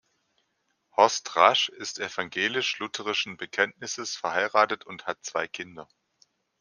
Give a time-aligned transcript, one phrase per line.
[0.97, 5.87] Horst Rasch ist evangelisch-lutherischen Bekenntnisses, verheiratet und hat zwei Kinder.